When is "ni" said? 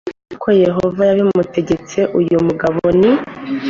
0.29-0.33, 2.99-3.11